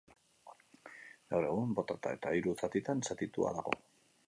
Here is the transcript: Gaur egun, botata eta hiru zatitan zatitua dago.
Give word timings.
Gaur 1.33 1.45
egun, 1.49 1.77
botata 1.81 2.15
eta 2.19 2.33
hiru 2.39 2.57
zatitan 2.65 3.07
zatitua 3.11 3.55
dago. 3.59 3.79